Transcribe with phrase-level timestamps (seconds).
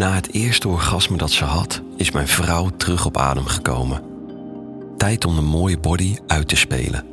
[0.00, 4.02] Na het eerste orgasme dat ze had, is mijn vrouw terug op adem gekomen.
[4.96, 7.04] Tijd om de mooie body uit te spelen.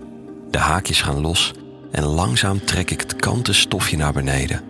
[0.52, 1.54] De haakjes gaan los
[1.92, 4.62] en langzaam trek ik het kanten stofje naar beneden.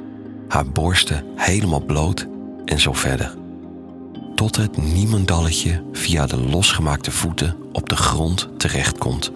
[0.48, 2.28] Haar borsten helemaal bloot
[2.66, 3.36] en zo verder.
[4.36, 9.32] Tot het niemendalletje via de losgemaakte voeten op de grond terechtkomt.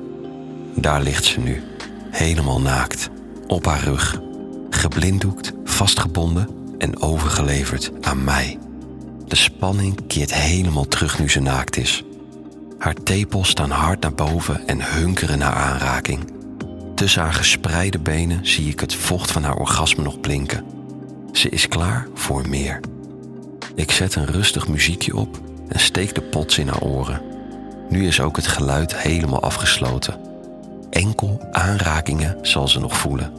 [0.75, 1.63] Daar ligt ze nu,
[2.09, 3.09] helemaal naakt,
[3.48, 4.20] op haar rug,
[4.70, 8.57] geblinddoekt, vastgebonden en overgeleverd aan mij.
[9.31, 12.03] De spanning keert helemaal terug nu ze naakt is.
[12.77, 16.31] Haar tepels staan hard naar boven en hunkeren naar aanraking.
[16.95, 20.66] Tussen haar gespreide benen zie ik het vocht van haar orgasme nog blinken.
[21.31, 22.80] Ze is klaar voor meer.
[23.76, 27.21] Ik zet een rustig muziekje op en steek de pots in haar oren.
[27.90, 30.20] Nu is ook het geluid helemaal afgesloten.
[30.90, 33.32] Enkel aanrakingen zal ze nog voelen.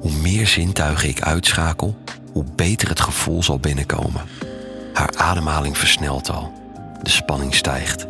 [0.00, 1.96] Hoe meer zintuigen ik uitschakel,
[2.32, 4.49] hoe beter het gevoel zal binnenkomen.
[4.92, 6.52] Haar ademhaling versnelt al.
[7.02, 8.06] De spanning stijgt.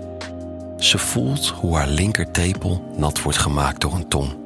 [0.78, 4.36] Ze voelt hoe haar linkertepel nat wordt gemaakt door een tong.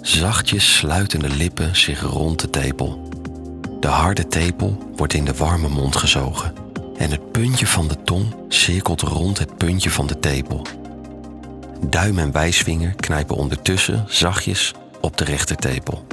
[0.00, 3.08] Zachtjes sluiten de lippen zich rond de tepel.
[3.80, 6.52] De harde tepel wordt in de warme mond gezogen
[6.96, 10.66] en het puntje van de tong cirkelt rond het puntje van de tepel.
[11.80, 16.06] Duim en wijsvinger knijpen ondertussen zachtjes op de rechtertepel.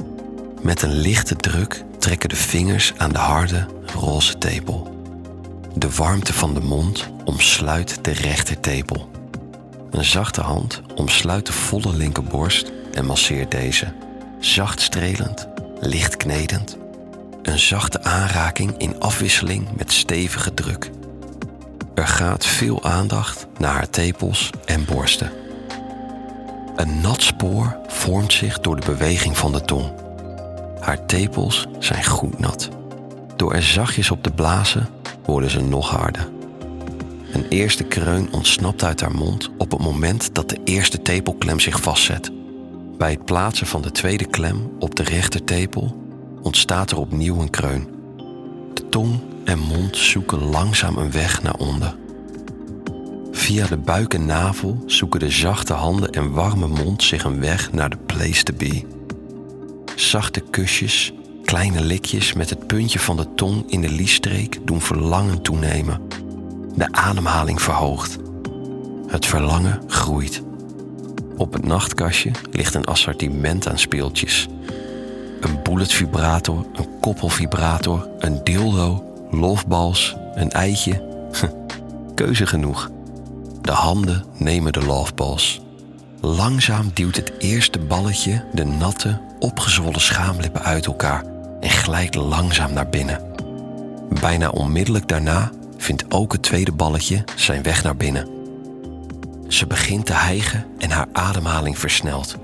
[0.62, 4.93] Met een lichte druk trekken de vingers aan de harde, roze tepel.
[5.76, 9.10] De warmte van de mond omsluit de rechtertepel.
[9.90, 13.92] Een zachte hand omsluit de volle linkerborst en masseert deze.
[14.40, 15.48] Zacht strelend,
[15.80, 16.76] licht knedend.
[17.42, 20.90] Een zachte aanraking in afwisseling met stevige druk.
[21.94, 25.32] Er gaat veel aandacht naar haar tepels en borsten.
[26.76, 29.92] Een nat spoor vormt zich door de beweging van de tong.
[30.80, 32.68] Haar tepels zijn goed nat.
[33.36, 34.88] Door er zachtjes op te blazen
[35.26, 36.28] worden ze nog harder.
[37.32, 41.80] Een eerste kreun ontsnapt uit haar mond op het moment dat de eerste tepelklem zich
[41.80, 42.30] vastzet.
[42.98, 45.96] Bij het plaatsen van de tweede klem op de rechtertepel
[46.42, 47.88] ontstaat er opnieuw een kreun.
[48.74, 51.96] De tong en mond zoeken langzaam een weg naar onder.
[53.30, 57.72] Via de buik en navel zoeken de zachte handen en warme mond zich een weg
[57.72, 58.82] naar de place to be.
[59.94, 61.12] Zachte kusjes,
[61.54, 66.00] kleine likjes met het puntje van de tong in de liesstreek doen verlangen toenemen.
[66.74, 68.16] De ademhaling verhoogt.
[69.06, 70.42] Het verlangen groeit.
[71.36, 74.48] Op het nachtkastje ligt een assortiment aan speeltjes.
[75.40, 81.02] Een bulletvibrator, een koppelvibrator, een dildo, lofbals, een eitje.
[82.14, 82.90] Keuze genoeg.
[83.60, 85.60] De handen nemen de loveballs.
[86.20, 91.32] Langzaam duwt het eerste balletje de natte, opgezwollen schaamlippen uit elkaar
[91.64, 93.32] en glijdt langzaam naar binnen.
[94.20, 98.28] Bijna onmiddellijk daarna vindt ook het tweede balletje zijn weg naar binnen.
[99.48, 102.36] Ze begint te hijgen en haar ademhaling versnelt.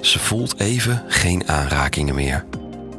[0.00, 2.44] Ze voelt even geen aanrakingen meer.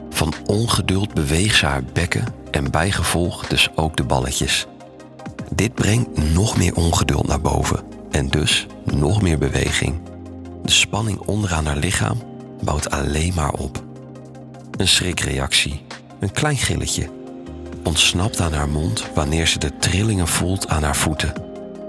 [0.10, 4.68] Van ongeduld beweegt ze haar bekken en bijgevolg dus ook de balletjes.
[5.56, 10.02] Dit brengt nog meer ongeduld naar boven en dus nog meer beweging.
[10.64, 12.18] De spanning onderaan haar lichaam
[12.64, 13.84] bouwt alleen maar op.
[14.78, 15.82] Een schrikreactie,
[16.20, 17.10] een klein gilletje,
[17.84, 21.34] ontsnapt aan haar mond wanneer ze de trillingen voelt aan haar voeten.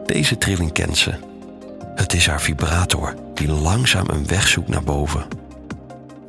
[0.07, 1.15] Deze trilling kent ze.
[1.95, 5.25] Het is haar vibrator die langzaam een weg zoekt naar boven.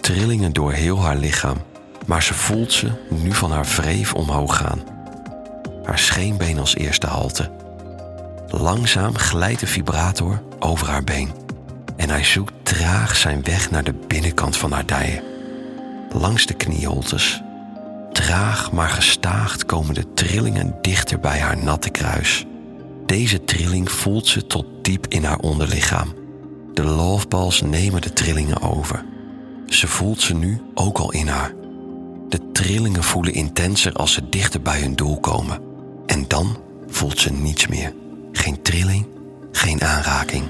[0.02, 1.58] Trillingen door heel haar lichaam,
[2.06, 4.84] maar ze voelt ze nu van haar wreef omhoog gaan.
[5.84, 7.52] Haar scheenbeen als eerste halte.
[8.48, 11.32] Langzaam glijdt de vibrator over haar been
[11.96, 15.35] en hij zoekt traag zijn weg naar de binnenkant van haar dijen.
[16.20, 17.42] Langs de knieholtes.
[18.12, 22.46] Traag maar gestaagd komen de trillingen dichter bij haar natte kruis.
[23.06, 26.14] Deze trilling voelt ze tot diep in haar onderlichaam.
[26.74, 29.06] De loveballs nemen de trillingen over.
[29.68, 31.54] Ze voelt ze nu ook al in haar.
[32.30, 35.60] De trillingen voelen intenser als ze dichter bij hun doel komen.
[36.06, 36.58] En dan
[36.88, 37.94] voelt ze niets meer.
[38.32, 39.06] Geen trilling,
[39.52, 40.44] geen aanraking.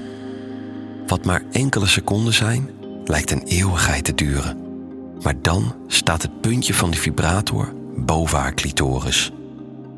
[1.06, 2.70] Wat maar enkele seconden zijn,
[3.04, 4.65] lijkt een eeuwigheid te duren.
[5.22, 9.32] Maar dan staat het puntje van de vibrator boven haar clitoris.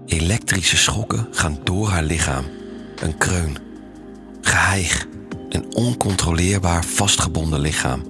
[0.06, 2.44] Elektrische schokken gaan door haar lichaam.
[3.02, 3.56] Een kreun.
[4.40, 5.06] Geheig.
[5.48, 8.02] Een oncontroleerbaar vastgebonden lichaam.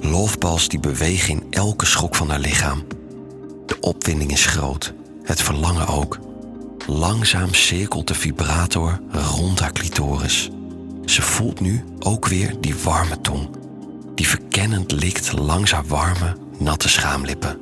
[0.00, 2.82] Loveballs die bewegen in elke schok van haar lichaam.
[3.66, 4.94] De opwinding is groot.
[5.22, 6.18] Het verlangen ook.
[6.86, 10.50] Langzaam cirkelt de vibrator rond haar clitoris.
[11.04, 13.48] Ze voelt nu ook weer die warme tong.
[14.14, 17.60] Die verkennend likt langs haar warme, natte schaamlippen.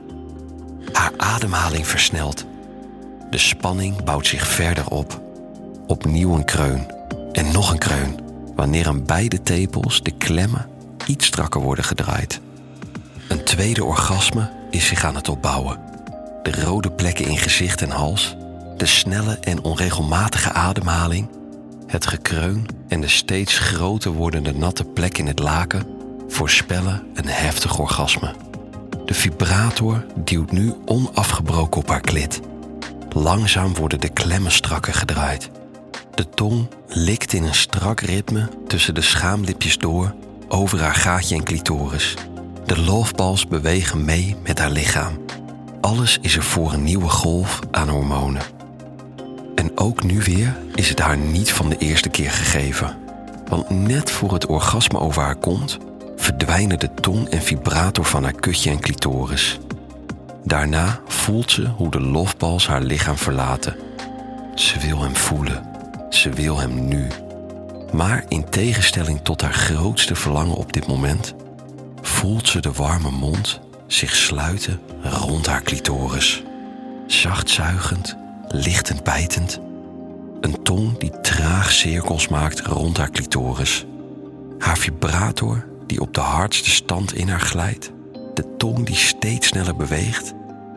[0.92, 2.44] Haar ademhaling versnelt.
[3.30, 5.20] De spanning bouwt zich verder op.
[5.86, 6.86] Opnieuw een kreun
[7.32, 8.18] en nog een kreun,
[8.54, 10.66] wanneer aan beide tepels de klemmen
[11.06, 12.40] iets strakker worden gedraaid.
[13.28, 15.80] Een tweede orgasme is zich aan het opbouwen.
[16.42, 18.36] De rode plekken in gezicht en hals,
[18.76, 21.28] de snelle en onregelmatige ademhaling,
[21.86, 25.86] het gekreun en de steeds groter wordende natte plek in het laken
[26.28, 28.34] voorspellen een heftig orgasme.
[29.04, 32.40] De vibrator duwt nu onafgebroken op haar klit.
[33.10, 35.50] Langzaam worden de klemmen strakker gedraaid.
[36.14, 40.14] De tong likt in een strak ritme tussen de schaamlipjes door
[40.48, 42.14] over haar gaatje en clitoris.
[42.66, 45.18] De loveballs bewegen mee met haar lichaam.
[45.80, 48.42] Alles is er voor een nieuwe golf aan hormonen.
[49.54, 52.96] En ook nu weer is het haar niet van de eerste keer gegeven.
[53.48, 55.78] Want net voor het orgasme over haar komt,
[56.22, 59.58] verdwijnen de tong en vibrator van haar kutje en clitoris.
[60.44, 63.76] Daarna voelt ze hoe de lofbals haar lichaam verlaten.
[64.54, 65.66] Ze wil hem voelen.
[66.10, 67.06] Ze wil hem nu.
[67.92, 71.34] Maar in tegenstelling tot haar grootste verlangen op dit moment,
[72.00, 76.42] voelt ze de warme mond zich sluiten rond haar clitoris.
[77.06, 78.16] Zacht zuigend,
[78.48, 79.60] lichtend bijtend.
[80.40, 83.84] Een tong die traag cirkels maakt rond haar clitoris.
[84.58, 87.90] Haar vibrator die op de hardste stand in haar glijdt.
[88.34, 90.32] De tong die steeds sneller beweegt.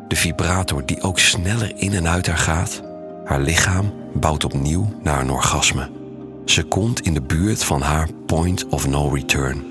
[0.07, 2.81] De vibrator die ook sneller in en uit haar gaat.
[3.25, 5.91] Haar lichaam bouwt opnieuw naar een orgasme.
[6.45, 9.63] Ze komt in de buurt van haar point of no return.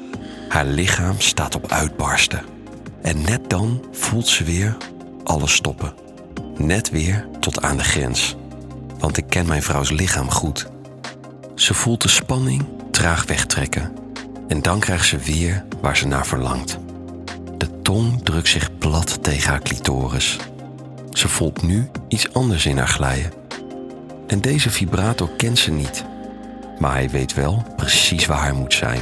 [0.49, 2.43] Haar lichaam staat op uitbarsten.
[3.03, 4.77] En net dan voelt ze weer
[5.25, 5.95] alles stoppen.
[6.57, 8.37] Net weer tot aan de grens.
[8.99, 10.67] Want ik ken mijn vrouws lichaam goed.
[11.55, 14.04] Ze voelt de spanning traag wegtrekken.
[14.49, 16.79] En dan krijgt ze weer waar ze naar verlangt.
[17.59, 20.39] De tong drukt zich plat tegen haar clitoris.
[21.11, 23.33] Ze voelt nu iets anders in haar glijden.
[24.27, 26.05] En deze vibrator kent ze niet.
[26.79, 29.01] Maar hij weet wel precies waar hij moet zijn.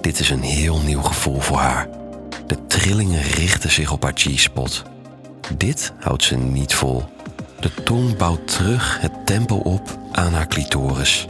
[0.00, 1.88] Dit is een heel nieuw gevoel voor haar.
[2.46, 4.82] De trillingen richten zich op haar G-spot.
[5.56, 7.04] Dit houdt ze niet vol.
[7.60, 11.26] De tong bouwt terug het tempo op aan haar clitoris.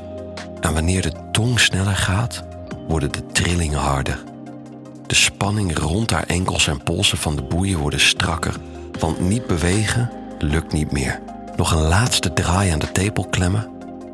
[0.61, 2.44] En wanneer de tong sneller gaat,
[2.88, 4.23] worden de trillingen harder.
[5.06, 8.56] De spanning rond haar enkels en polsen van de boeien worden strakker,
[8.99, 11.20] want niet bewegen lukt niet meer.
[11.56, 13.69] Nog een laatste draai aan de tepel klemmen.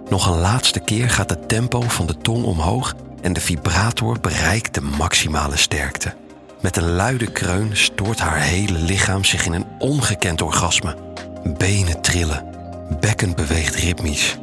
[0.09, 4.75] Nog een laatste keer gaat het tempo van de tong omhoog en de vibrator bereikt
[4.75, 6.15] de maximale sterkte.
[6.61, 10.97] Met een luide kreun stoort haar hele lichaam zich in een ongekend orgasme.
[11.59, 12.44] Benen trillen,
[13.00, 14.37] bekken beweegt ritmisch.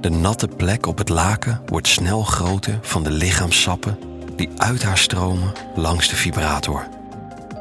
[0.00, 3.98] De natte plek op het laken wordt snel groter van de lichaamsappen
[4.36, 6.88] die uit haar stromen langs de vibrator.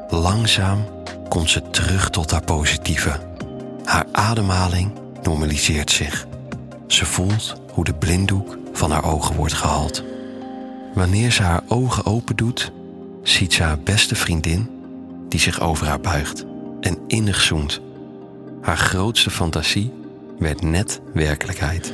[0.10, 0.86] Langzaam
[1.30, 3.20] komt ze terug tot haar positieve.
[3.84, 4.92] Haar ademhaling
[5.24, 6.28] normaliseert zich.
[6.88, 10.04] Ze voelt hoe de blinddoek van haar ogen wordt gehaald.
[10.94, 12.72] Wanneer ze haar ogen open doet,
[13.24, 14.70] ziet ze haar beste vriendin
[15.30, 16.46] die zich over haar buigt
[16.82, 17.82] en innig zoent.
[18.62, 19.94] Haar grootste fantasie
[20.38, 21.94] werd net werkelijkheid.